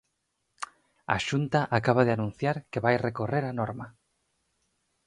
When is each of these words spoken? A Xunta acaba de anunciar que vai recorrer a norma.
A 1.13 1.17
Xunta 1.27 1.59
acaba 1.79 2.05
de 2.05 2.13
anunciar 2.13 2.57
que 2.71 2.83
vai 2.85 2.95
recorrer 3.07 3.43
a 3.47 3.55
norma. 3.59 3.87